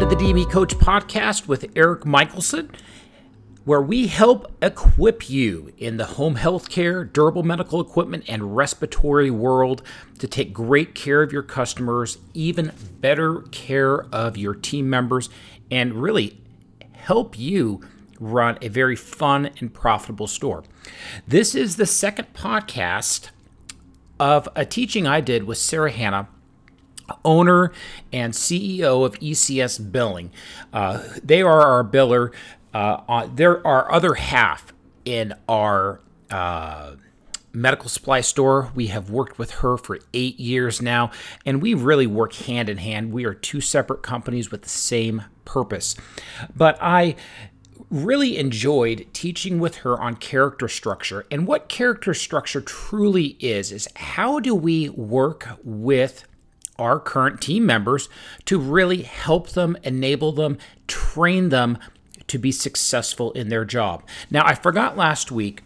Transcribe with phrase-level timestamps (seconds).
[0.00, 2.70] to the DME Coach Podcast with Eric Michelson,
[3.66, 9.82] where we help equip you in the home healthcare, durable medical equipment, and respiratory world
[10.18, 15.28] to take great care of your customers, even better care of your team members,
[15.70, 16.40] and really
[16.92, 17.82] help you
[18.18, 20.64] run a very fun and profitable store.
[21.28, 23.28] This is the second podcast
[24.18, 26.26] of a teaching I did with Sarah Hanna
[27.24, 27.72] owner
[28.12, 30.30] and CEO of ECS Billing.
[30.72, 32.32] Uh, they are our biller.
[32.72, 34.72] Uh, on, they're our other half
[35.04, 36.92] in our uh,
[37.52, 38.70] medical supply store.
[38.74, 41.10] We have worked with her for eight years now,
[41.44, 43.12] and we really work hand in hand.
[43.12, 45.96] We are two separate companies with the same purpose.
[46.54, 47.16] But I
[47.90, 51.26] really enjoyed teaching with her on character structure.
[51.30, 56.24] And what character structure truly is, is how do we work with
[56.80, 58.08] our current team members
[58.46, 61.78] to really help them, enable them, train them
[62.26, 64.02] to be successful in their job.
[64.30, 65.62] Now, I forgot last week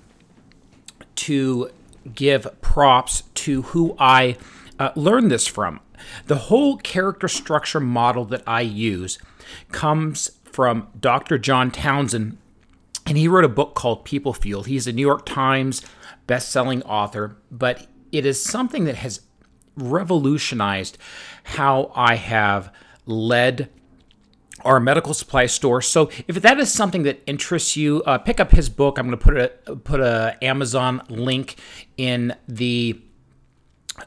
[1.16, 1.70] to
[2.14, 4.36] give props to who I
[4.78, 5.80] uh, learned this from.
[6.26, 9.18] The whole character structure model that I use
[9.72, 11.38] comes from Dr.
[11.38, 12.38] John Townsend,
[13.06, 14.62] and he wrote a book called People Fuel.
[14.62, 15.82] He's a New York Times
[16.26, 19.20] best-selling author, but it is something that has
[19.76, 20.98] revolutionized
[21.44, 22.72] how I have
[23.06, 23.70] led
[24.64, 25.82] our medical supply store.
[25.82, 28.98] So if that is something that interests you, uh, pick up his book.
[28.98, 31.56] I'm going to put a put a Amazon link
[31.96, 33.00] in the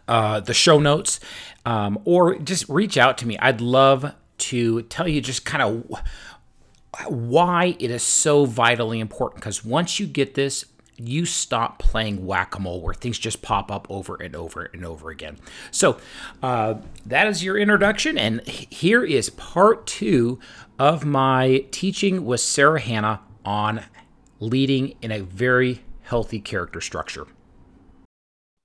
[0.08, 1.20] uh, the show notes,
[1.66, 3.38] um, or just reach out to me.
[3.38, 6.02] I'd love to tell you just kind of
[7.08, 9.42] why it is so vitally important.
[9.42, 10.66] Because once you get this,
[10.98, 15.38] you stop playing whack-a-mole where things just pop up over and over and over again.
[15.72, 15.98] So
[16.42, 20.40] uh, that is your introduction and here is part two
[20.80, 23.84] of my teaching with sarah hanna on
[24.40, 27.28] leading in a very healthy character structure.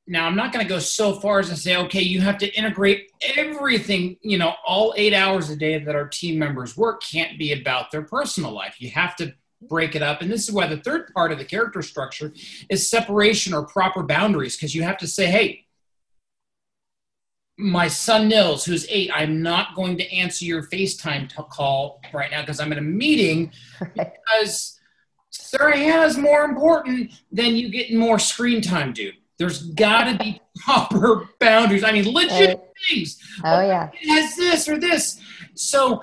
[0.06, 2.53] Now i'm not going to go so far as to say okay you have to
[2.56, 7.38] integrate everything you know all eight hours a day that our team members work can't
[7.38, 8.76] be about their personal life.
[8.81, 9.32] You have to
[9.69, 10.23] break it up.
[10.23, 12.33] And this is why the third part of the character structure
[12.69, 15.67] is separation or proper boundaries, because you have to say, hey,
[17.59, 22.31] my son Nils, who's eight, I'm not going to answer your FaceTime t- call right
[22.31, 23.53] now because I'm in a meeting
[23.95, 24.78] because
[25.31, 29.15] Sarah Hanna's more important than you getting more screen time, dude.
[29.39, 31.84] There's got to be proper boundaries.
[31.84, 32.61] I mean, legit right.
[32.89, 33.19] things.
[33.45, 33.91] Oh, yeah.
[34.01, 35.21] It has this or this.
[35.55, 36.03] So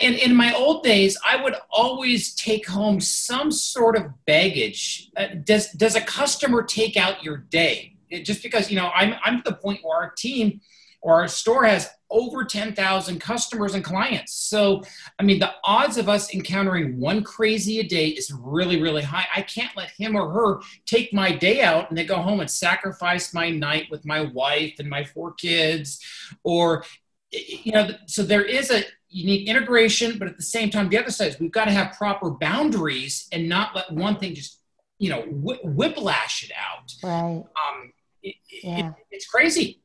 [0.00, 5.10] and, in my old days, I would always take home some sort of baggage.
[5.16, 7.96] Uh, does does a customer take out your day?
[8.08, 10.60] It, just because you know, I'm I'm to the point where our team
[11.02, 14.34] or our store has over 10,000 customers and clients.
[14.34, 14.82] So,
[15.18, 19.26] I mean, the odds of us encountering one crazy a day is really, really high.
[19.34, 22.50] I can't let him or her take my day out and they go home and
[22.50, 26.00] sacrifice my night with my wife and my four kids.
[26.42, 26.84] Or,
[27.32, 30.98] you know, so there is a, you need integration, but at the same time, the
[30.98, 34.60] other side is we've got to have proper boundaries and not let one thing just,
[34.98, 36.92] you know, wh- whiplash it out.
[37.02, 37.42] Right.
[37.42, 37.92] Um,
[38.22, 38.88] it, yeah.
[38.88, 39.80] It, it's crazy.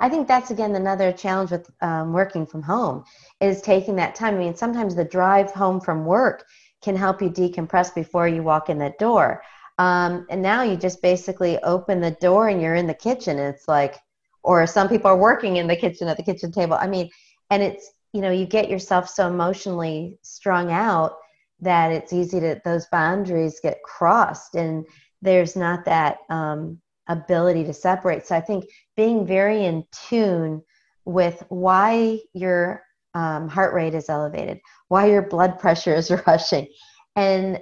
[0.00, 3.04] I think that's again another challenge with um, working from home
[3.40, 4.34] is taking that time.
[4.34, 6.44] I mean, sometimes the drive home from work
[6.82, 9.42] can help you decompress before you walk in the door.
[9.78, 13.38] Um, and now you just basically open the door and you're in the kitchen.
[13.38, 13.96] And it's like,
[14.42, 16.74] or some people are working in the kitchen at the kitchen table.
[16.74, 17.10] I mean,
[17.50, 21.16] and it's you know you get yourself so emotionally strung out
[21.60, 24.86] that it's easy to those boundaries get crossed and
[25.20, 28.64] there's not that um, ability to separate so i think
[28.96, 30.62] being very in tune
[31.04, 32.82] with why your
[33.14, 36.66] um, heart rate is elevated why your blood pressure is rushing
[37.16, 37.60] and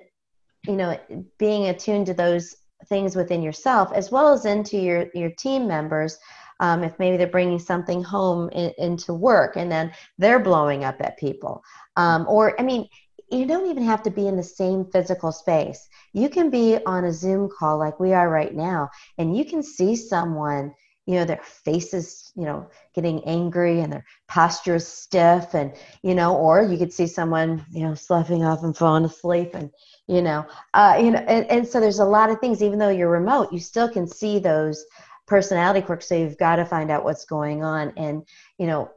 [0.66, 0.98] you know
[1.38, 2.56] being attuned to those
[2.88, 6.18] things within yourself as well as into your your team members
[6.60, 11.00] um, if maybe they're bringing something home in, into work and then they're blowing up
[11.00, 11.62] at people.
[11.96, 12.88] Um, or i mean
[13.30, 15.88] you don't even have to be in the same physical space.
[16.12, 19.62] You can be on a zoom call like we are right now and you can
[19.62, 20.72] see someone
[21.06, 26.16] you know their faces you know getting angry and their posture is stiff and you
[26.16, 29.70] know or you could see someone you know sloughing off and falling asleep and
[30.08, 30.44] you know
[30.74, 32.62] uh, you know and, and so there's a lot of things.
[32.62, 34.84] Even though you're remote you still can see those
[35.26, 38.26] personality quirks so you've got to find out what's going on and
[38.58, 38.90] you know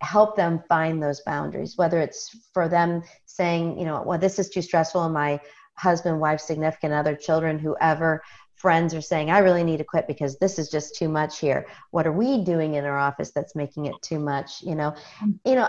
[0.00, 4.50] help them find those boundaries whether it's for them saying you know well this is
[4.50, 5.38] too stressful and my
[5.76, 8.22] husband wife significant other children whoever
[8.54, 11.66] friends are saying i really need to quit because this is just too much here
[11.90, 15.30] what are we doing in our office that's making it too much you know mm-hmm.
[15.44, 15.68] you know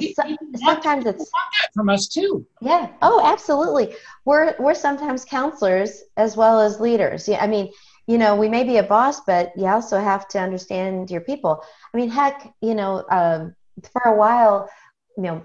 [0.00, 0.22] so,
[0.54, 1.30] sometimes it's
[1.74, 2.46] from us too.
[2.60, 2.88] Yeah.
[3.02, 3.94] Oh, absolutely.
[4.24, 7.28] We're we're sometimes counselors as well as leaders.
[7.28, 7.42] Yeah.
[7.42, 7.70] I mean,
[8.06, 11.64] you know, we may be a boss, but you also have to understand your people.
[11.92, 13.54] I mean, heck, you know, um,
[13.92, 14.68] for a while,
[15.16, 15.42] you know,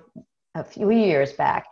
[0.56, 1.66] a few years back,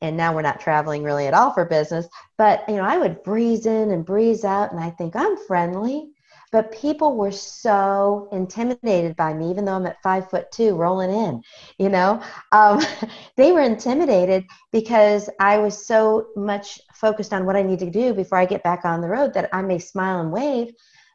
[0.00, 2.06] and now we're not traveling really at all for business.
[2.38, 6.10] But you know, I would breeze in and breeze out, and I think I'm friendly.
[6.52, 11.10] But people were so intimidated by me, even though I'm at five foot two, rolling
[11.10, 11.42] in.
[11.78, 12.22] You know,
[12.52, 12.80] um,
[13.36, 18.14] they were intimidated because I was so much focused on what I need to do
[18.14, 20.72] before I get back on the road that I may smile and wave,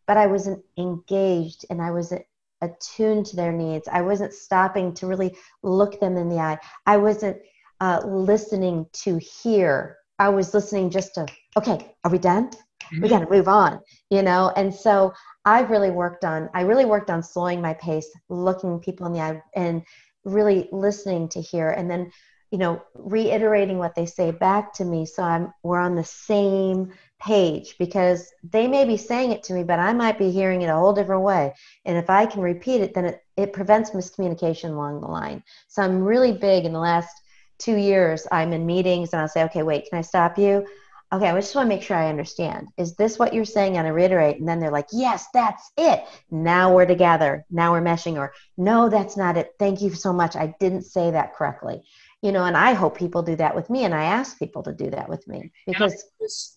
[0.08, 2.24] but I wasn't engaged and I wasn't
[2.62, 3.88] attuned to their needs.
[3.88, 6.60] I wasn't stopping to really look them in the eye.
[6.86, 7.38] I wasn't
[7.80, 9.98] uh, listening to hear.
[10.20, 11.26] I was listening just to,
[11.58, 12.52] okay, are we done?
[13.00, 13.80] We got to move on,
[14.10, 14.52] you know?
[14.56, 15.14] And so
[15.46, 19.20] I've really worked on, I really worked on slowing my pace, looking people in the
[19.20, 19.84] eye and
[20.26, 21.70] really listening to hear.
[21.70, 22.12] And then,
[22.52, 25.06] you know, reiterating what they say back to me.
[25.06, 29.64] So I'm, we're on the same page because they may be saying it to me,
[29.64, 31.54] but I might be hearing it a whole different way.
[31.86, 35.44] And if I can repeat it, then it, it prevents miscommunication along the line.
[35.68, 37.16] So I'm really big in the last
[37.58, 38.28] two years.
[38.32, 40.66] I'm in meetings and I'll say, okay, wait, can I stop you?
[41.14, 42.70] Okay, I just want to make sure I understand.
[42.78, 43.78] Is this what you're saying?
[43.78, 46.06] And I reiterate, and then they're like, yes, that's it.
[46.30, 47.46] Now we're together.
[47.52, 48.18] Now we're meshing.
[48.18, 49.54] Or, no, that's not it.
[49.60, 50.38] Thank you so much.
[50.38, 51.84] I didn't say that correctly
[52.22, 54.72] you know and i hope people do that with me and i ask people to
[54.72, 56.06] do that with me because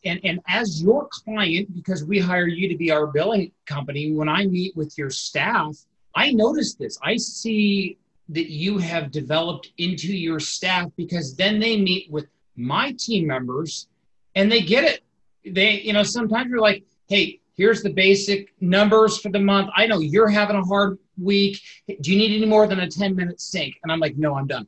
[0.04, 4.28] and, and, as your client because we hire you to be our billing company when
[4.28, 5.76] i meet with your staff
[6.14, 7.96] i notice this i see
[8.28, 13.88] that you have developed into your staff because then they meet with my team members
[14.34, 15.04] and they get it.
[15.44, 19.70] They you know sometimes you're like hey here's the basic numbers for the month.
[19.76, 21.60] I know you're having a hard week.
[22.00, 23.74] Do you need any more than a 10 minute sync?
[23.82, 24.66] And i'm like no i'm done.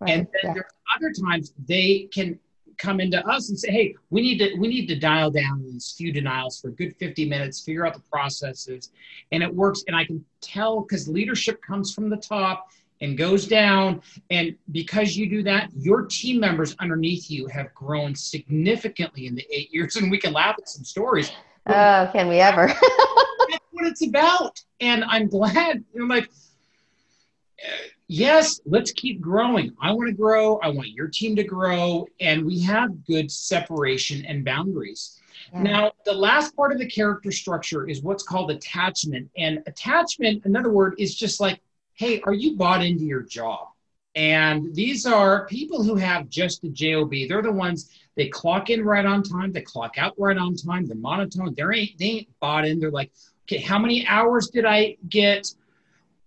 [0.00, 0.10] Right.
[0.10, 0.54] And then yeah.
[0.54, 2.38] there's other times they can
[2.78, 5.94] come into us and say, "Hey, we need to we need to dial down these
[5.96, 8.92] few denials for a good 50 minutes, figure out the processes."
[9.32, 9.84] And it works.
[9.86, 12.68] And I can tell cuz leadership comes from the top
[13.00, 18.14] and goes down and because you do that, your team members underneath you have grown
[18.14, 21.30] significantly in the 8 years and we can laugh at some stories.
[21.66, 22.66] Oh, can we ever?
[23.50, 24.60] that's what it's about.
[24.80, 26.28] And I'm glad I'm like
[28.08, 29.74] yes, let's keep growing.
[29.80, 30.58] I want to grow.
[30.58, 32.06] I want your team to grow.
[32.20, 35.20] And we have good separation and boundaries.
[35.52, 35.62] Yeah.
[35.62, 39.30] Now, the last part of the character structure is what's called attachment.
[39.36, 41.60] And attachment, another word, is just like,
[41.98, 43.68] hey, are you bought into your job?
[44.14, 47.10] And these are people who have just a job.
[47.10, 50.86] They're the ones they clock in right on time, they clock out right on time.
[50.86, 51.54] They're monotone.
[51.54, 52.80] They ain't they ain't bought in.
[52.80, 53.12] They're like,
[53.44, 55.52] okay, how many hours did I get?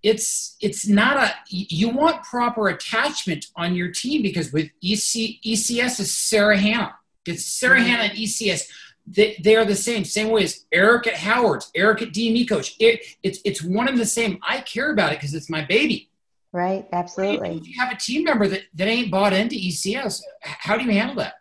[0.04, 6.00] it's it's not a you want proper attachment on your team because with EC, ECS
[6.00, 6.96] is Sarah Hannah.
[7.26, 7.86] It's Sarah mm-hmm.
[7.88, 8.68] Hannah and ECS.
[9.08, 12.76] They, they are the same, same way as Eric at Howard's, Eric at DME Coach.
[12.80, 14.40] It, it's it's one and the same.
[14.42, 16.10] I care about it because it's my baby.
[16.54, 17.58] Right, absolutely.
[17.58, 20.92] If you have a team member that, that ain't bought into ECS, how do you
[20.92, 21.36] handle that?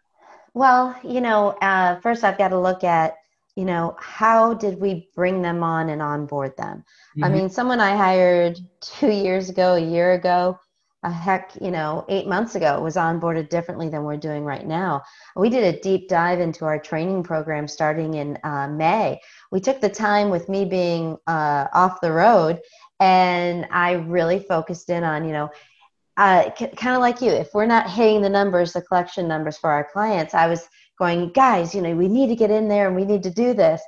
[0.54, 3.16] Well, you know, uh, first I've got to look at
[3.56, 6.78] you know, how did we bring them on and onboard them?
[6.78, 7.24] Mm-hmm.
[7.24, 10.58] I mean, someone I hired two years ago, a year ago,
[11.02, 15.02] a heck, you know, eight months ago was onboarded differently than we're doing right now.
[15.34, 19.18] We did a deep dive into our training program starting in uh, May.
[19.50, 22.60] We took the time with me being uh, off the road,
[23.00, 25.50] and I really focused in on, you know,
[26.18, 27.30] uh, c- kind of like you.
[27.30, 31.32] If we're not hitting the numbers, the collection numbers for our clients, I was going,
[31.32, 33.80] guys, you know, we need to get in there and we need to do this.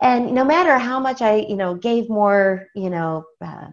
[0.00, 3.66] And no matter how much I, you know, gave more, you know, uh,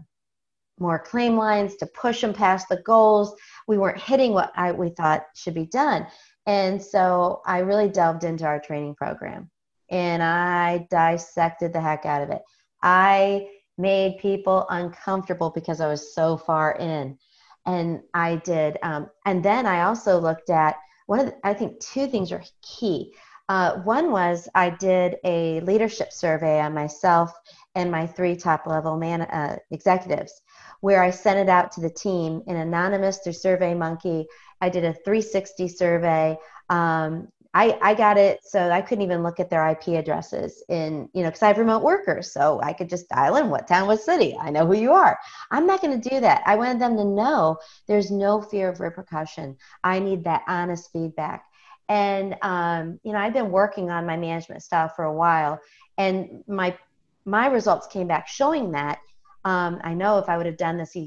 [0.80, 3.36] more claim lines to push them past the goals,
[3.68, 6.08] we weren't hitting what I, we thought should be done.
[6.46, 9.50] And so I really delved into our training program
[9.90, 12.42] and I dissected the heck out of it.
[12.82, 17.18] I made people uncomfortable because I was so far in.
[17.66, 18.78] And I did.
[18.84, 20.76] Um, and then I also looked at
[21.08, 23.14] one of the, I think two things are key.
[23.50, 27.32] Uh, one was I did a leadership survey on myself
[27.76, 30.42] and my three top level man uh, executives,
[30.86, 34.26] where I sent it out to the team in anonymous through SurveyMonkey.
[34.62, 36.38] I did a 360 survey,
[36.70, 41.10] um, I, I got it so I couldn't even look at their IP addresses in,
[41.14, 42.34] you know, because I have remote workers.
[42.34, 44.38] So I could just dial in what town, what city.
[44.40, 45.18] I know who you are.
[45.50, 46.44] I'm not going to do that.
[46.46, 49.56] I wanted them to know there's no fear of repercussion.
[49.84, 51.46] I need that honest feedback.
[51.90, 55.60] And, um, you know, I've been working on my management style for a while
[55.98, 56.78] and my,
[57.24, 59.00] my results came back showing that.
[59.46, 60.98] Um, I know if I would have done this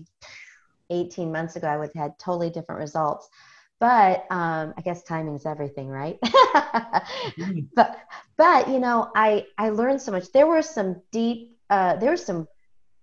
[0.90, 3.28] 18 months ago, I would have had totally different results.
[3.80, 6.18] But um, I guess timing is everything, right?
[6.25, 7.61] mm-hmm.
[7.76, 7.97] But
[8.37, 10.33] but you know, I I learned so much.
[10.33, 12.49] There were some deep, uh, there were some,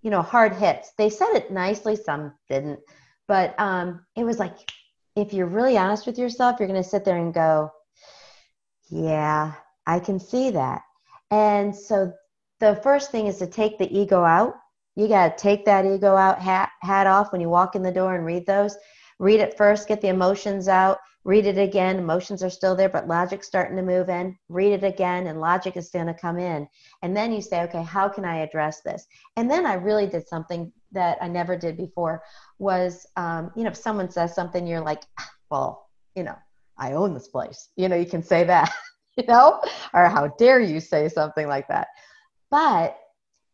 [0.02, 0.92] you know, hard hits.
[0.98, 2.82] They said it nicely, some didn't,
[3.28, 4.70] but um, it was like,
[5.16, 7.72] if you're really honest with yourself, you're going to sit there and go,
[8.90, 9.54] yeah,
[9.88, 10.82] I can see that.
[11.32, 12.14] And so
[12.60, 14.56] the first thing is to take the ego out.
[14.96, 17.92] You got to take that ego out, hat, hat off when you walk in the
[17.92, 18.78] door and read those.
[19.20, 21.98] Read it first, get the emotions out, read it again.
[21.98, 24.38] Emotions are still there, but logic's starting to move in.
[24.50, 26.68] Read it again, and logic is going to come in.
[27.02, 29.06] And then you say, okay, how can I address this?
[29.38, 32.24] And then I really did something that I never did before
[32.60, 36.36] was, um, you know, if someone says something, you're like, ah, well, you know,
[36.78, 37.70] I own this place.
[37.76, 38.72] You know, you can say that,
[39.18, 39.62] you know,
[39.94, 41.88] or how dare you say something like that.
[42.52, 42.98] But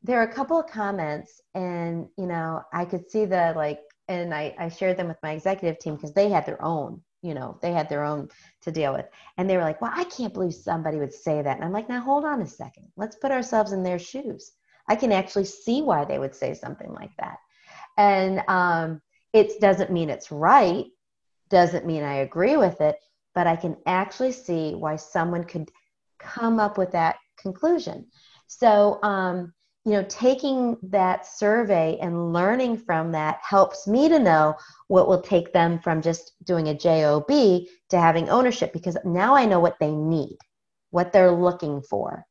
[0.04, 4.34] there are a couple of comments, and you know, I could see the like, and
[4.34, 7.58] I, I shared them with my executive team because they had their own, you know,
[7.62, 8.30] they had their own
[8.64, 9.06] to deal with.
[9.38, 11.56] And they were like, well, I can't believe somebody would say that.
[11.56, 12.88] And I'm like, now hold on a second.
[12.98, 14.52] Let's put ourselves in their shoes.
[14.88, 17.38] I can actually see why they would say something like that.
[17.98, 19.02] And um,
[19.34, 20.86] it doesn't mean it's right,
[21.50, 22.98] doesn't mean I agree with it,
[23.36, 25.72] but I can actually see why someone could
[26.20, 28.08] come up with that conclusion.
[28.48, 29.54] So, um,
[29.86, 34.56] you know, taking that survey and learning from that helps me to know
[34.88, 39.46] what will take them from just doing a JOB to having ownership because now I
[39.46, 40.38] know what they need,
[40.92, 42.26] what they're looking for.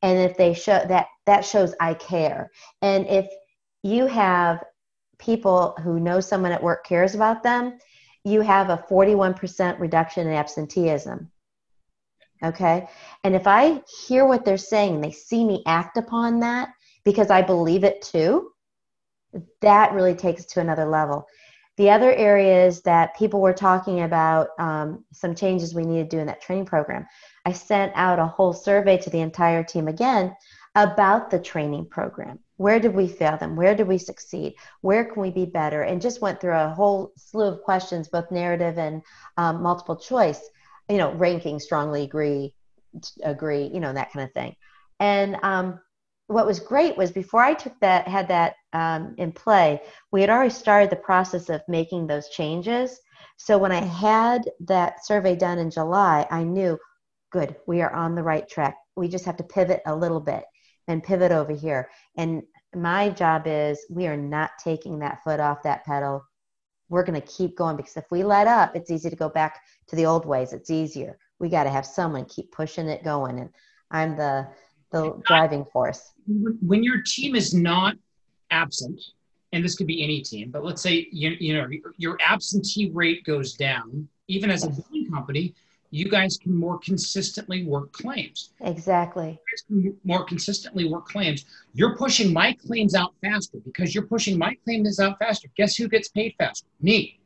[0.00, 2.50] And if they show that, that shows I care.
[2.80, 3.28] And if
[3.82, 4.64] you have
[5.18, 7.78] people who know someone at work cares about them,
[8.24, 11.30] you have a 41% reduction in absenteeism.
[12.42, 12.88] Okay.
[13.24, 16.70] And if I hear what they're saying, they see me act upon that
[17.04, 18.50] because I believe it too,
[19.60, 21.26] that really takes to another level.
[21.76, 26.20] The other areas that people were talking about, um, some changes we need to do
[26.20, 27.06] in that training program.
[27.44, 30.34] I sent out a whole survey to the entire team again
[30.76, 32.38] about the training program.
[32.56, 33.56] Where did we fail them?
[33.56, 34.54] Where did we succeed?
[34.82, 35.82] Where can we be better?
[35.82, 39.02] And just went through a whole slew of questions, both narrative and
[39.36, 40.40] um, multiple choice
[40.88, 42.54] you know, ranking strongly agree,
[43.22, 44.54] agree, you know, that kind of thing.
[45.00, 45.80] And um,
[46.26, 50.30] what was great was before I took that, had that um, in play, we had
[50.30, 52.98] already started the process of making those changes.
[53.36, 56.78] So when I had that survey done in July, I knew,
[57.30, 58.76] good, we are on the right track.
[58.96, 60.44] We just have to pivot a little bit
[60.88, 61.90] and pivot over here.
[62.16, 62.42] And
[62.74, 66.24] my job is we are not taking that foot off that pedal
[66.88, 69.60] we're going to keep going because if we let up, it's easy to go back
[69.88, 70.52] to the old ways.
[70.52, 71.18] It's easier.
[71.38, 73.38] We got to have someone keep pushing it going.
[73.38, 73.50] And
[73.90, 74.48] I'm the,
[74.94, 76.12] the driving force.
[76.26, 77.96] When your team is not
[78.50, 79.00] absent,
[79.52, 83.24] and this could be any team, but let's say you, you know your absentee rate
[83.24, 85.54] goes down, even as a billing company,
[85.90, 88.50] you guys can more consistently work claims.
[88.60, 89.38] Exactly.
[90.04, 91.44] more consistently work claims.
[91.72, 95.48] You're pushing my claims out faster because you're pushing my claims out faster.
[95.56, 96.66] Guess who gets paid faster?
[96.80, 97.20] Me.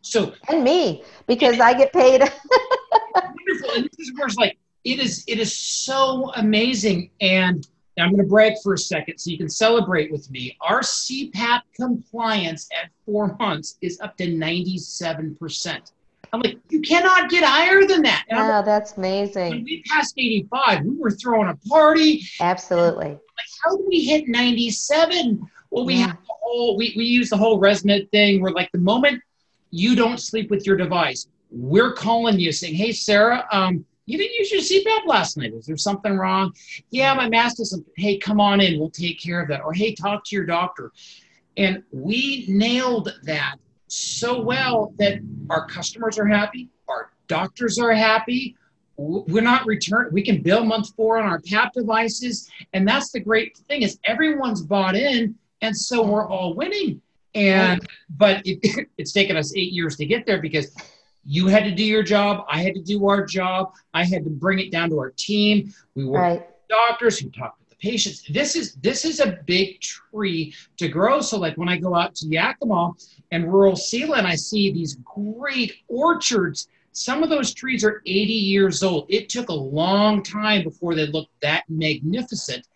[0.00, 2.20] So and me because I get paid.
[3.14, 3.70] wonderful.
[3.76, 5.24] And this is where it's like it is.
[5.26, 7.10] It is so amazing.
[7.20, 7.66] And
[7.98, 10.56] I'm going to brag for a second so you can celebrate with me.
[10.60, 15.92] Our CPAP compliance at four months is up to 97 percent.
[16.32, 18.24] I'm like, you cannot get higher than that.
[18.28, 19.50] And wow, that's amazing.
[19.50, 22.24] When we passed 85, we were throwing a party.
[22.40, 23.10] Absolutely.
[23.10, 23.20] Like,
[23.64, 25.48] how do we hit 97?
[25.70, 26.08] Well, we yeah.
[26.08, 29.22] have the whole, we, we use the whole ResMed thing where like the moment
[29.70, 34.34] you don't sleep with your device, we're calling you saying, hey, Sarah, um, you didn't
[34.34, 35.54] use your CPAP last night.
[35.54, 36.52] Is there something wrong?
[36.90, 37.78] Yeah, my mask is.
[37.96, 38.78] Hey, come on in.
[38.78, 39.62] We'll take care of that.
[39.62, 40.92] Or hey, talk to your doctor.
[41.56, 43.56] And we nailed that
[43.86, 45.20] so well that
[45.50, 48.56] our customers are happy, our doctors are happy.
[48.96, 50.10] We're not return.
[50.12, 53.98] We can bill month four on our PAP devices, and that's the great thing is
[54.04, 57.00] everyone's bought in, and so we're all winning.
[57.34, 60.72] And but it, it's taken us eight years to get there because
[61.26, 64.30] you had to do your job, I had to do our job, I had to
[64.30, 65.72] bring it down to our team.
[65.94, 66.46] We were right.
[66.68, 68.24] doctors who talked with the patients.
[68.30, 71.20] This is this is a big tree to grow.
[71.20, 72.92] So like when I go out to Yakima
[73.30, 76.68] and rural Sealand, I see these great orchards.
[76.92, 79.06] Some of those trees are 80 years old.
[79.08, 82.66] It took a long time before they looked that magnificent.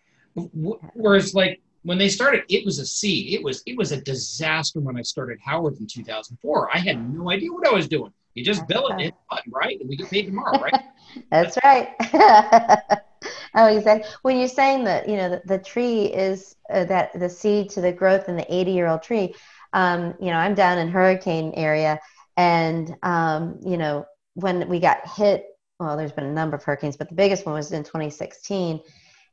[0.93, 3.33] Whereas like when they started, it was a seed.
[3.33, 6.69] It was it was a disaster when I started Howard in 2004.
[6.73, 8.11] I had no idea what I was doing.
[8.39, 9.77] You just bill it, hit button, right?
[9.81, 10.81] And we get paid tomorrow, right?
[11.29, 11.89] That's right.
[13.55, 14.09] oh, exactly.
[14.21, 17.81] When you're saying that, you know, the, the tree is uh, that the seed to
[17.81, 19.35] the growth in the 80 year old tree,
[19.73, 21.99] um, you know, I'm down in hurricane area,
[22.37, 24.05] and um, you know,
[24.35, 25.43] when we got hit,
[25.77, 28.79] well, there's been a number of hurricanes, but the biggest one was in 2016,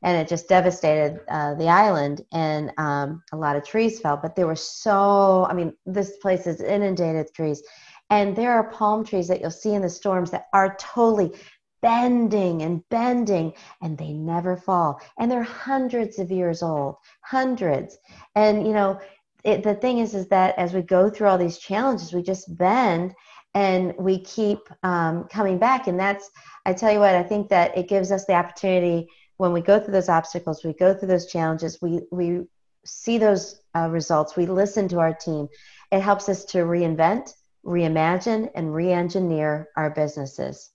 [0.03, 4.17] and it just devastated uh, the island, and um, a lot of trees fell.
[4.17, 7.63] But there were so, I mean, this place is inundated with trees,
[8.09, 11.33] and there are palm trees that you'll see in the storms that are totally
[11.81, 14.99] bending and bending and they never fall.
[15.19, 17.97] And they're hundreds of years old hundreds.
[18.35, 18.99] And you know
[19.43, 22.57] it, the thing is is that as we go through all these challenges we just
[22.57, 23.13] bend
[23.53, 25.87] and we keep um, coming back.
[25.87, 26.29] And that's
[26.65, 29.79] i tell you what i think that it gives us the opportunity when we go
[29.79, 32.41] through those obstacles we go through those challenges we we
[32.87, 35.47] see those uh, results we listen to our team.
[35.91, 37.33] It helps us to reinvent
[37.67, 40.71] reimagine and re-engineer our businesses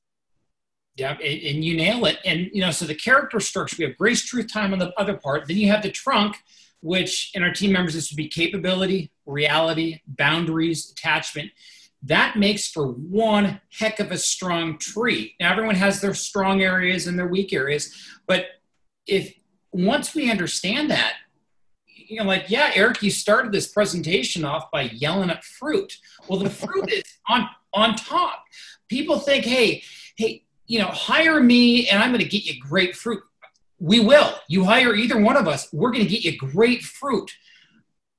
[0.96, 2.18] yeah, and you nail it.
[2.24, 5.16] And you know, so the character structure, we have grace, truth, time on the other
[5.16, 5.48] part.
[5.48, 6.36] Then you have the trunk,
[6.80, 11.50] which in our team members, this would be capability, reality, boundaries, attachment.
[12.02, 15.34] That makes for one heck of a strong tree.
[15.40, 17.94] Now, everyone has their strong areas and their weak areas,
[18.26, 18.46] but
[19.06, 19.32] if
[19.70, 21.14] once we understand that,
[22.12, 25.96] you know, like, yeah, Eric, you started this presentation off by yelling at fruit.
[26.28, 28.44] Well, the fruit is on on top.
[28.88, 29.82] People think, hey,
[30.16, 33.22] hey, you know, hire me and I'm going to get you great fruit.
[33.78, 34.34] We will.
[34.46, 37.30] You hire either one of us, we're going to get you great fruit.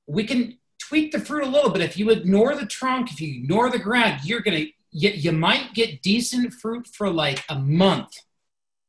[0.08, 1.80] We can tweak the fruit a little bit.
[1.80, 5.32] If you ignore the trunk, if you ignore the ground, you're going to, you, you
[5.32, 8.18] might get decent fruit for like a month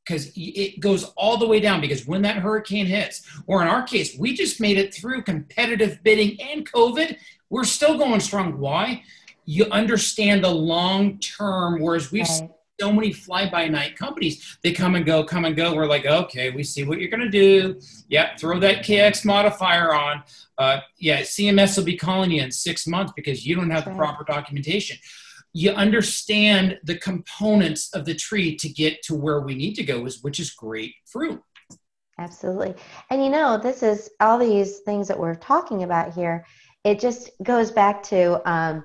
[0.05, 3.83] because it goes all the way down because when that hurricane hits, or in our
[3.83, 7.17] case, we just made it through competitive bidding and COVID,
[7.49, 8.59] we're still going strong.
[8.59, 9.03] Why?
[9.45, 14.57] You understand the long term, whereas we've right so many fly by night companies.
[14.61, 15.73] They come and go, come and go.
[15.73, 17.79] We're like, okay, we see what you're going to do.
[18.09, 20.23] Yep, throw that KX modifier on.
[20.57, 23.91] Uh, yeah, CMS will be calling you in six months because you don't have the
[23.91, 24.97] proper documentation.
[25.57, 30.05] You understand the components of the tree to get to where we need to go,
[30.05, 31.41] is which is great fruit.
[32.19, 32.75] Absolutely.
[33.09, 36.45] And you know, this is all these things that we're talking about here.
[36.83, 38.83] It just goes back to um,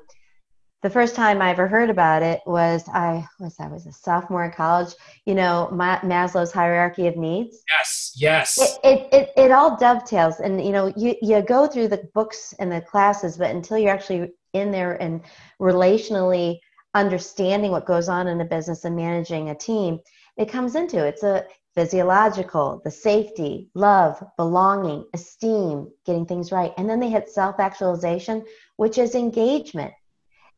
[0.83, 4.45] the first time I ever heard about it was I was I was a sophomore
[4.45, 4.95] in college.
[5.27, 7.65] You know, Ma- Maslow's hierarchy of needs.
[7.69, 8.59] Yes, yes.
[8.59, 12.55] It, it, it it all dovetails, and you know, you you go through the books
[12.61, 15.23] and the classes, but until you're actually in there and
[15.61, 16.59] relationally
[16.95, 19.99] understanding what goes on in a business and managing a team,
[20.37, 26.91] it comes into it's a physiological, the safety, love, belonging, esteem, getting things right, and
[26.91, 28.45] then they hit self actualization,
[28.77, 29.93] which is engagement.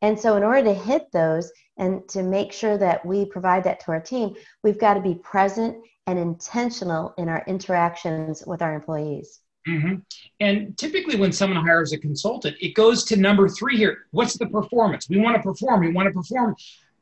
[0.00, 3.80] And so, in order to hit those and to make sure that we provide that
[3.80, 5.76] to our team, we've got to be present
[6.06, 9.41] and intentional in our interactions with our employees.
[9.68, 9.94] Mm-hmm.
[10.40, 14.06] And typically, when someone hires a consultant, it goes to number three here.
[14.10, 15.08] What's the performance?
[15.08, 15.80] We want to perform.
[15.80, 16.56] We want to perform.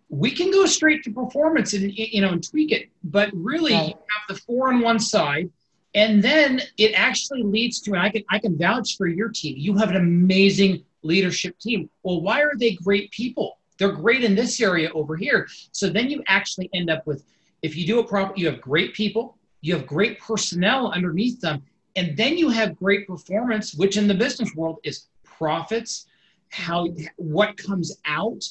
[0.09, 3.89] We can go straight to performance and you know and tweak it, but really, right.
[3.89, 5.51] you have the four on one side,
[5.95, 7.93] and then it actually leads to.
[7.93, 9.55] And I can I can vouch for your team.
[9.57, 11.89] You have an amazing leadership team.
[12.03, 13.59] Well, why are they great people?
[13.79, 15.49] They're great in this area over here.
[15.73, 17.25] So then you actually end up with,
[17.63, 21.63] if you do a properly, you have great people, you have great personnel underneath them,
[21.97, 26.07] and then you have great performance, which in the business world is profits,
[26.51, 28.45] how what comes out,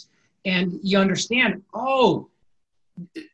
[0.45, 2.29] and you understand, oh,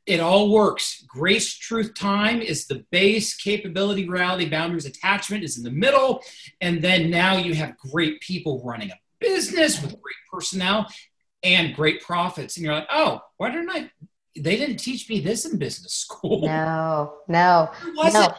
[0.06, 1.04] it all works.
[1.08, 6.22] Grace, truth, time is the base, capability, reality, boundaries, attachment is in the middle.
[6.62, 10.88] And then now you have great people running a business with great personnel
[11.44, 12.58] and great profits.
[12.58, 13.92] And you're like, oh, why didn't I?
[14.38, 16.42] They didn't teach me this in business school.
[16.42, 18.36] No, no, no.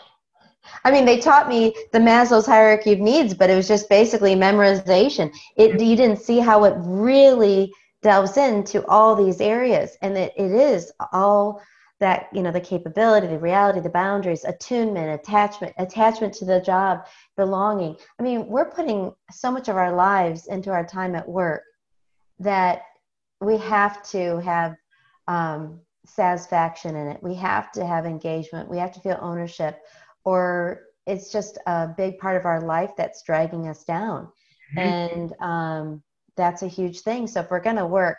[0.85, 4.35] I mean, they taught me the Maslow's hierarchy of needs, but it was just basically
[4.35, 5.33] memorization.
[5.57, 10.53] It you didn't see how it really delves into all these areas, and it, it
[10.53, 11.63] is all
[11.99, 17.07] that you know the capability, the reality, the boundaries, attunement, attachment, attachment to the job,
[17.37, 17.97] belonging.
[18.19, 21.63] I mean, we're putting so much of our lives into our time at work
[22.39, 22.83] that
[23.41, 24.77] we have to have
[25.29, 27.23] um, satisfaction in it.
[27.23, 28.69] We have to have engagement.
[28.69, 29.81] We have to feel ownership,
[30.27, 34.29] or it's just a big part of our life that's dragging us down.
[34.77, 34.79] Mm-hmm.
[34.79, 36.03] And um,
[36.37, 37.27] that's a huge thing.
[37.27, 38.19] So if we're going to work,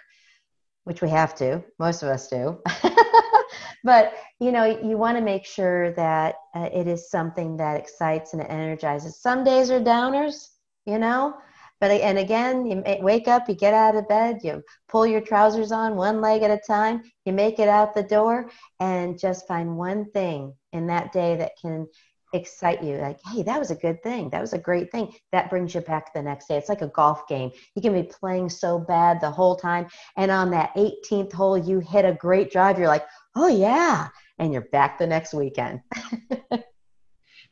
[0.86, 2.60] which we have to, most of us do.
[3.84, 8.34] but you know you want to make sure that uh, it is something that excites
[8.34, 10.48] and energizes some days are downers
[10.86, 11.36] you know
[11.80, 15.72] but and again you wake up you get out of bed you pull your trousers
[15.72, 19.78] on one leg at a time you make it out the door and just find
[19.78, 21.88] one thing in that day that can
[22.34, 22.98] excite you.
[22.98, 24.30] Like hey that was a good thing.
[24.30, 25.14] That was a great thing.
[25.32, 26.58] That brings you back the next day.
[26.58, 27.52] It's like a golf game.
[27.76, 31.80] You can be playing so bad the whole time and on that 18th hole you
[31.80, 32.78] hit a great drive.
[32.78, 34.10] You're like oh yeah.
[34.40, 35.82] And you're back the next weekend.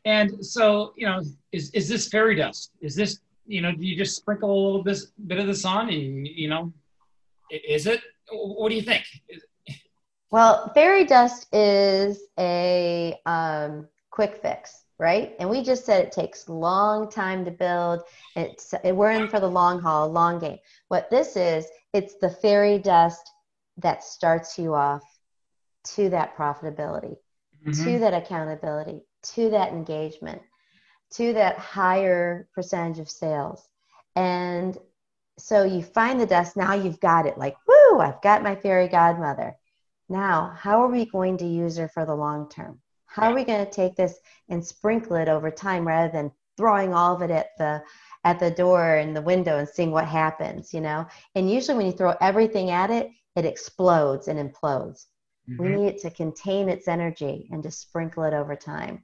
[0.08, 2.74] And so you know is, is this fairy dust?
[2.80, 5.90] Is this you know do you just sprinkle a little bit, bit of this on
[5.90, 6.72] and you know
[7.52, 9.04] is it what do you think
[10.32, 15.36] well fairy dust is a um, quick fix, right?
[15.40, 18.00] And we just said it takes long time to build.
[18.38, 20.58] It's we're in for the long haul, long game.
[20.88, 23.30] What this is, it's the fairy dust
[23.78, 25.04] that starts you off
[25.96, 27.18] to that profitability,
[27.68, 27.84] mm-hmm.
[27.84, 29.02] to that accountability,
[29.34, 30.42] to that engagement,
[31.12, 33.68] to that higher percentage of sales.
[34.16, 34.78] And
[35.38, 38.88] so you find the dust, now you've got it like, woo, I've got my fairy
[38.88, 39.56] godmother.
[40.08, 42.80] Now, how are we going to use her for the long term?
[43.06, 46.94] How are we going to take this and sprinkle it over time rather than throwing
[46.94, 47.82] all of it at the
[48.24, 51.06] at the door and the window and seeing what happens, you know?
[51.36, 55.06] And usually when you throw everything at it, it explodes and implodes.
[55.50, 55.64] Mm-hmm.
[55.64, 59.04] We need it to contain its energy and to sprinkle it over time.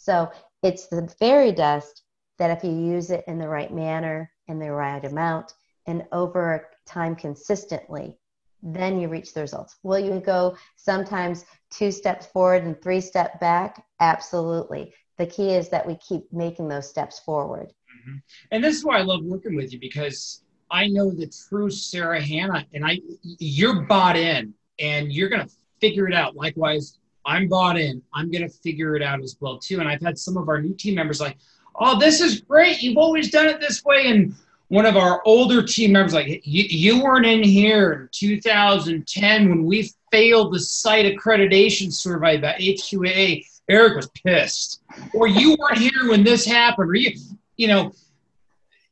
[0.00, 0.30] So
[0.62, 2.04] it's the fairy dust
[2.38, 5.52] that if you use it in the right manner, in the right amount,
[5.86, 8.16] and over time consistently,
[8.62, 9.76] then you reach the results.
[9.82, 13.84] Will you go sometimes two steps forward and three steps back?
[14.00, 14.94] Absolutely.
[15.18, 17.66] The key is that we keep making those steps forward.
[17.66, 18.16] Mm-hmm.
[18.52, 22.22] And this is why I love working with you because I know the true Sarah
[22.22, 26.36] Hannah, and I you're bought in, and you're gonna figure it out.
[26.36, 26.99] Likewise,
[27.30, 28.02] I'm bought in.
[28.12, 29.78] I'm gonna figure it out as well too.
[29.80, 31.36] And I've had some of our new team members like,
[31.76, 32.82] "Oh, this is great.
[32.82, 34.34] You've always done it this way," and
[34.68, 39.90] one of our older team members like you, weren't in here in 2010 when we
[40.12, 43.44] failed the site accreditation survey by HQAA.
[43.68, 44.82] Eric was pissed.
[45.12, 46.88] Or you weren't here when this happened.
[46.88, 47.16] Or you,
[47.56, 47.92] you know,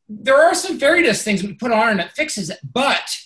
[0.09, 3.17] there are some dust things we put on and it fixes it, but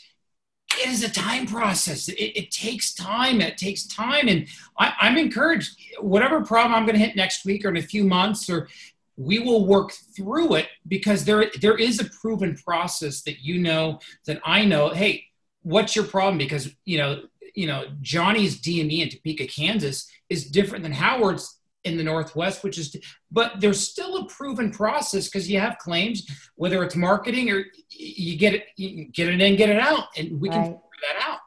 [0.82, 2.08] it is a time process.
[2.08, 3.40] It, it takes time.
[3.40, 4.28] It takes time.
[4.28, 4.46] And
[4.78, 8.04] I, I'm encouraged, whatever problem I'm going to hit next week or in a few
[8.04, 8.68] months or
[9.16, 14.00] we will work through it because there there is a proven process that you know
[14.26, 14.88] that I know.
[14.88, 15.26] Hey,
[15.62, 16.38] what's your problem?
[16.38, 17.22] Because you know
[17.54, 22.78] you know Johnny's DME in Topeka, Kansas, is different than Howard's in the Northwest, which
[22.78, 22.96] is,
[23.30, 28.36] but there's still a proven process because you have claims, whether it's marketing or you
[28.36, 30.54] get it, you get it in, get it out, and we right.
[30.54, 31.38] can figure that out.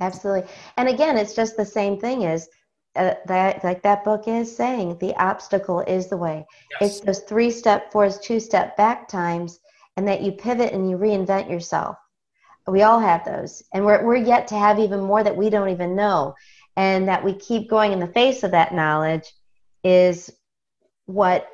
[0.00, 2.22] Absolutely, and again, it's just the same thing.
[2.22, 2.48] Is
[2.96, 6.46] uh, that like that book is saying the obstacle is the way
[6.80, 6.98] yes.
[6.98, 9.58] it's those three step forwards two step back times
[9.96, 11.96] and that you pivot and you reinvent yourself
[12.68, 15.70] we all have those and we're, we're yet to have even more that we don't
[15.70, 16.34] even know
[16.76, 19.32] and that we keep going in the face of that knowledge
[19.84, 20.30] is
[21.06, 21.46] what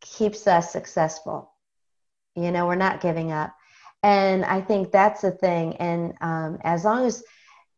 [0.00, 1.50] keeps us successful
[2.34, 3.54] you know we're not giving up
[4.02, 7.22] and i think that's the thing and um, as long as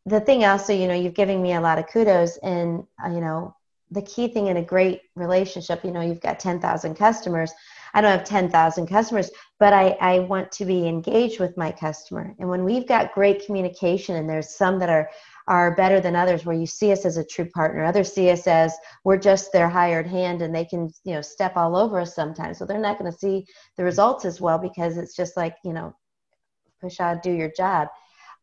[0.09, 3.21] the thing also, you know, you've given me a lot of kudos, and uh, you
[3.21, 3.55] know,
[3.91, 7.53] the key thing in a great relationship, you know, you've got 10,000 customers.
[7.95, 12.35] I don't have 10,000 customers, but I, I want to be engaged with my customer.
[12.39, 15.09] And when we've got great communication, and there's some that are
[15.49, 17.83] are better than others where you see us as a true partner.
[17.83, 21.57] Others see us as we're just their hired hand and they can you know step
[21.57, 22.59] all over us sometimes.
[22.59, 25.73] So they're not going to see the results as well because it's just like you
[25.73, 25.97] know
[26.81, 27.89] push out do your job.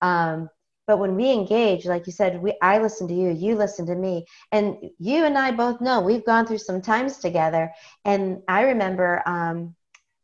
[0.01, 0.49] Um,
[0.87, 3.95] but when we engage like you said we i listen to you you listen to
[3.95, 7.71] me and you and i both know we've gone through some times together.
[8.03, 9.75] And i remember um,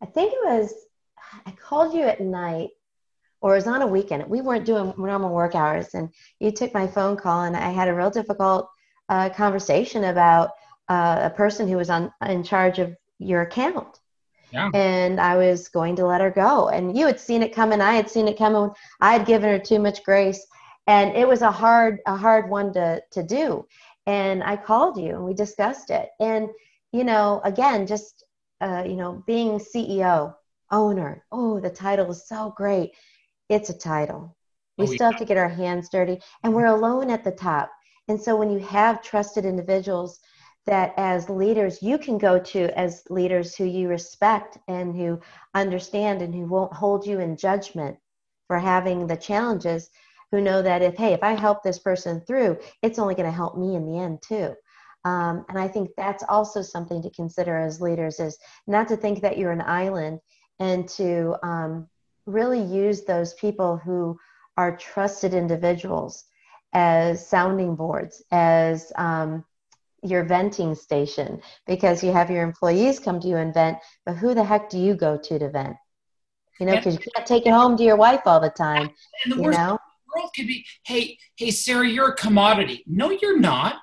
[0.02, 0.74] i think it was
[1.46, 2.70] i called you at night
[3.42, 6.74] or it was on a weekend we weren't doing normal work hours and you took
[6.74, 8.70] my phone call and i had a real difficult
[9.10, 10.52] uh, conversation about
[10.90, 14.00] uh, a person who was on in charge of your account
[14.52, 14.70] yeah.
[14.74, 16.70] And I was going to let her go.
[16.70, 17.82] And you had seen it coming.
[17.82, 18.70] I had seen it coming.
[19.00, 20.46] I had given her too much grace.
[20.88, 23.66] And it was a hard, a hard one to, to do.
[24.06, 26.10] And I called you and we discussed it.
[26.20, 26.50] And,
[26.92, 28.24] you know, again, just,
[28.60, 30.36] uh, you know, being CEO,
[30.72, 32.92] owner, oh, the title is so great.
[33.52, 34.36] It's a title.
[34.78, 36.20] We oh, still have to get our hands dirty.
[36.44, 37.72] And we're alone at the top.
[38.08, 40.20] And so when you have trusted individuals
[40.66, 45.20] that as leaders you can go to as leaders who you respect and who
[45.54, 47.98] understand and who won't hold you in judgment
[48.48, 49.90] for having the challenges
[50.32, 53.36] who know that if hey if i help this person through it's only going to
[53.36, 54.54] help me in the end too
[55.04, 58.38] um, and i think that's also something to consider as leaders is
[58.68, 60.20] not to think that you're an island
[60.60, 61.90] and to um,
[62.32, 64.18] really use those people who
[64.58, 66.26] are trusted individuals
[66.74, 69.44] as sounding boards as um,
[70.04, 74.34] your venting station because you have your employees come to you and vent, but who
[74.34, 75.76] the heck do you go to to vent?
[76.60, 78.90] You know, because you can't take it home to your wife all the time.
[79.24, 79.78] And the you worst know?
[80.16, 82.84] world could be, hey, hey, Sarah, you're a commodity.
[82.88, 83.78] No, you're not.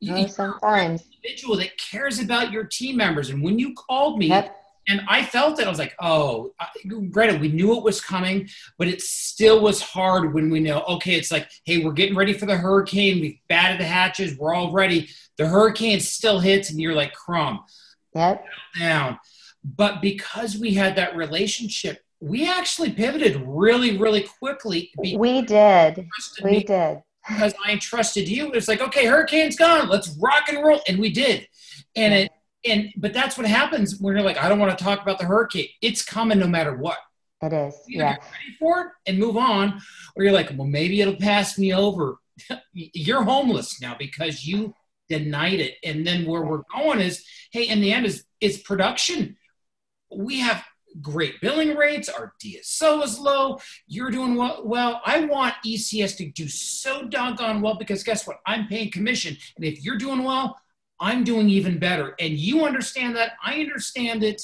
[0.00, 1.02] No, You're sometimes.
[1.02, 3.30] an individual that cares about your team members.
[3.30, 4.56] And when you called me, Yep.
[4.88, 6.68] And I felt it, I was like, oh, I-
[7.10, 11.14] granted, we knew it was coming, but it still was hard when we know, okay,
[11.14, 13.20] it's like, hey, we're getting ready for the hurricane.
[13.20, 14.36] We've batted the hatches.
[14.36, 15.08] We're all ready.
[15.38, 17.60] The hurricane still hits, and you're like, crumb
[18.14, 18.44] Yep.
[18.78, 19.18] down.
[19.64, 26.06] But because we had that relationship, we actually pivoted really, really quickly We did.
[26.42, 27.02] We did.
[27.28, 28.50] because I trusted you.
[28.52, 29.88] It's like, okay, hurricane's gone.
[29.88, 30.80] Let's rock and roll.
[30.88, 31.46] And we did.
[31.94, 32.31] And it
[32.64, 35.24] and but that's what happens when you're like, I don't want to talk about the
[35.24, 35.68] hurricane.
[35.80, 36.98] It's coming no matter what.
[37.42, 37.74] It is.
[37.88, 38.10] Either Yeah.
[38.10, 39.80] ready for it and move on,
[40.16, 42.16] or you're like, well, maybe it'll pass me over.
[42.72, 44.74] you're homeless now because you
[45.08, 45.74] denied it.
[45.84, 49.36] And then where we're going is, hey, in the end is is production.
[50.14, 50.64] We have
[51.00, 52.08] great billing rates.
[52.08, 53.58] Our DSO is low.
[53.86, 54.62] You're doing well.
[54.64, 58.38] Well, I want ECS to do so doggone well because guess what?
[58.46, 59.36] I'm paying commission.
[59.56, 60.58] And if you're doing well,
[61.02, 62.14] I'm doing even better.
[62.20, 63.32] And you understand that.
[63.44, 64.42] I understand it.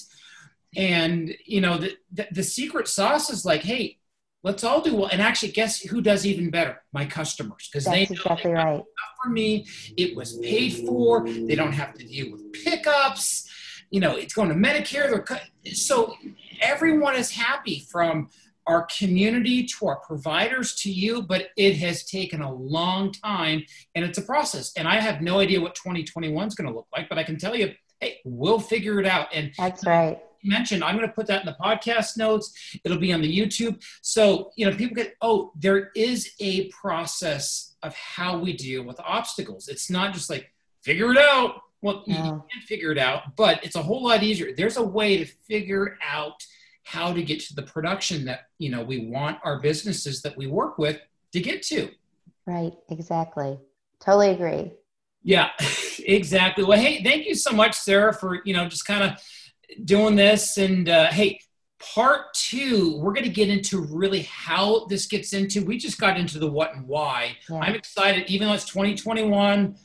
[0.76, 3.98] And, you know, the, the, the secret sauce is like, hey,
[4.42, 5.08] let's all do well.
[5.10, 6.82] And actually, guess who does even better?
[6.92, 7.70] My customers.
[7.72, 8.82] Because they know exactly right.
[9.22, 9.66] for me.
[9.96, 11.24] It was paid for.
[11.24, 13.48] They don't have to deal with pickups.
[13.90, 15.08] You know, it's going to Medicare.
[15.08, 15.42] They're cut.
[15.72, 16.14] So
[16.60, 18.30] everyone is happy from
[18.68, 24.04] our community to our providers to you, but it has taken a long time and
[24.04, 24.72] it's a process.
[24.76, 27.38] And I have no idea what 2021 is going to look like, but I can
[27.38, 29.28] tell you, hey, we'll figure it out.
[29.32, 30.20] And That's right.
[30.44, 32.52] mentioned, I'm going to put that in the podcast notes.
[32.84, 33.82] It'll be on the YouTube.
[34.02, 39.00] So, you know, people get, oh, there is a process of how we deal with
[39.00, 39.68] obstacles.
[39.68, 40.52] It's not just like,
[40.82, 41.62] figure it out.
[41.80, 42.20] Well, you- you
[42.52, 44.52] can't figure it out, but it's a whole lot easier.
[44.54, 46.44] There's a way to figure out
[46.88, 50.46] how to get to the production that, you know, we want our businesses that we
[50.46, 50.98] work with
[51.32, 51.90] to get to.
[52.46, 52.72] Right.
[52.88, 53.58] Exactly.
[54.00, 54.72] Totally agree.
[55.22, 55.50] Yeah,
[55.98, 56.64] exactly.
[56.64, 59.20] Well, hey, thank you so much, Sarah, for you know just kind of
[59.84, 60.56] doing this.
[60.56, 61.40] And uh, hey,
[61.78, 65.64] part two, we're going to get into really how this gets into.
[65.64, 67.36] We just got into the what and why.
[67.50, 67.58] Yeah.
[67.58, 69.76] I'm excited, even though it's 2021.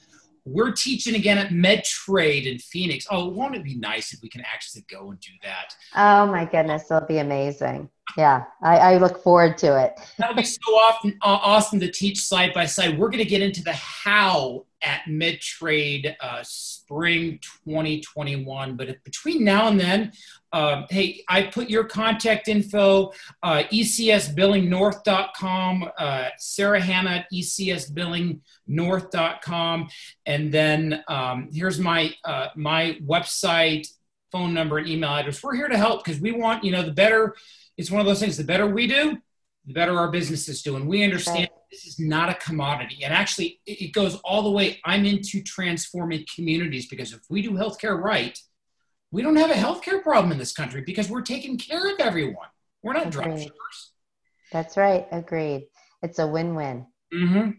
[0.45, 3.07] We're teaching again at MedTrade in Phoenix.
[3.09, 5.75] Oh, won't it be nice if we can actually go and do that?
[5.95, 7.89] Oh my goodness, it'll be amazing.
[8.17, 9.99] Yeah, I, I look forward to it.
[10.17, 12.99] That'll be so often uh, awesome to teach side by side.
[12.99, 18.75] We're going to get into the how at MedTrade uh, spring 2021.
[18.75, 20.11] But between now and then,
[20.51, 29.89] um, hey, I put your contact info, uh, ecsbillingnorth.com, uh, Sarah Hannah at ecsbillingnorth.com,
[30.25, 33.87] and then um, here's my uh, my website,
[34.31, 35.41] phone number, and email address.
[35.41, 37.35] We're here to help because we want you know the better.
[37.75, 38.37] It's one of those things.
[38.37, 39.17] The better we do,
[39.65, 43.03] the better our businesses do, and we understand this is not a commodity.
[43.03, 44.79] And actually, it goes all the way.
[44.83, 48.37] I'm into transforming communities because if we do healthcare right,
[49.11, 52.47] we don't have a healthcare problem in this country because we're taking care of everyone.
[52.83, 53.39] We're not Agreed.
[53.39, 53.91] shippers.
[54.51, 55.07] That's right.
[55.11, 55.67] Agreed.
[56.01, 56.85] It's a win-win.
[57.11, 57.51] hmm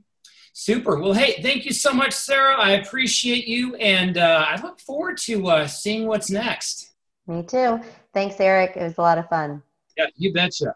[0.57, 1.01] Super.
[1.01, 2.55] Well, hey, thank you so much, Sarah.
[2.57, 6.93] I appreciate you, and uh, I look forward to uh, seeing what's next.
[7.27, 7.81] Me too.
[8.13, 8.77] Thanks, Eric.
[8.77, 9.63] It was a lot of fun.
[9.97, 10.75] Yeah, you betcha.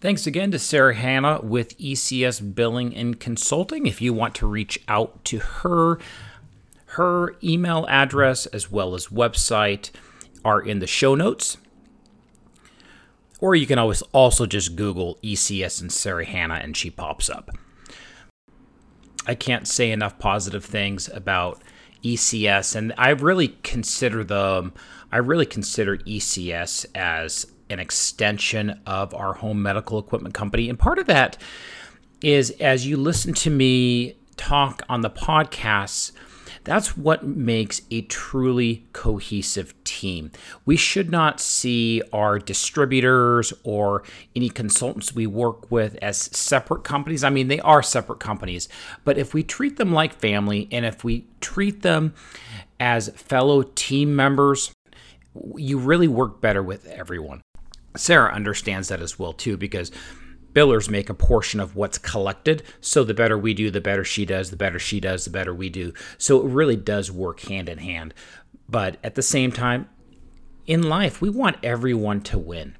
[0.00, 3.88] Thanks again to Sarah Hanna with ECS Billing and Consulting.
[3.88, 5.98] If you want to reach out to her,
[6.86, 9.90] her email address as well as website
[10.44, 11.56] are in the show notes.
[13.40, 17.50] Or you can always also just Google ECS and Sarah Hanna and she pops up.
[19.26, 21.60] I can't say enough positive things about
[22.04, 24.74] ECS, and I really consider them.
[25.10, 30.98] I really consider ECS as an extension of our home medical equipment company, and part
[30.98, 31.36] of that
[32.22, 36.12] is as you listen to me talk on the podcasts.
[36.64, 40.32] That's what makes a truly cohesive team.
[40.66, 44.02] We should not see our distributors or
[44.36, 47.24] any consultants we work with as separate companies.
[47.24, 48.68] I mean, they are separate companies,
[49.04, 52.12] but if we treat them like family and if we treat them
[52.78, 54.70] as fellow team members,
[55.56, 57.40] you really work better with everyone.
[57.96, 59.90] Sarah understands that as well too because
[60.52, 62.62] billers make a portion of what's collected.
[62.80, 65.54] So the better we do, the better she does, the better she does, the better
[65.54, 65.92] we do.
[66.16, 68.14] So it really does work hand in hand.
[68.68, 69.88] But at the same time,
[70.66, 72.76] in life, we want everyone to win.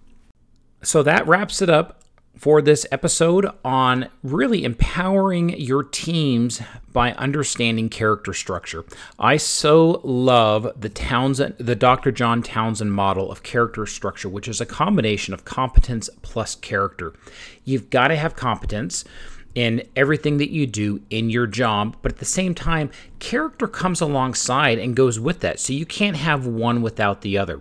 [0.82, 1.97] So that wraps it up.
[2.38, 8.84] For this episode on really empowering your teams by understanding character structure.
[9.18, 12.12] I so love the Townsend the Dr.
[12.12, 17.12] John Townsend model of character structure, which is a combination of competence plus character.
[17.64, 19.04] You've got to have competence
[19.54, 24.00] in everything that you do in your job, but at the same time, character comes
[24.00, 25.58] alongside and goes with that.
[25.58, 27.60] So you can't have one without the other.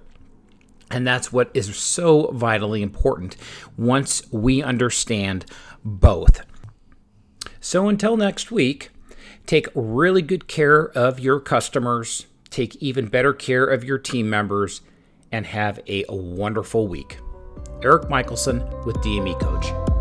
[0.90, 3.36] And that's what is so vitally important
[3.78, 5.46] once we understand
[5.84, 6.42] both.
[7.60, 8.92] So until next week,
[9.46, 14.82] take really good care of your customers, take even better care of your team members,
[15.32, 17.20] and have a wonderful week.
[17.84, 19.97] Eric Michelson with DME Coach.